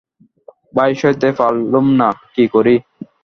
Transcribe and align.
ভাই, 0.75 0.91
সইতে 0.95 1.29
পারলুম 1.39 1.85
না, 1.99 2.09
কী 2.33 2.45
করি! 2.53 2.75